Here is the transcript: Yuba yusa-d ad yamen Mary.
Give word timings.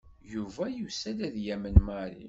Yuba 0.33 0.65
yusa-d 0.79 1.19
ad 1.27 1.35
yamen 1.45 1.77
Mary. 1.87 2.19